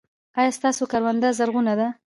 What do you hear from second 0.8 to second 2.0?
کرونده زرغونه ده؟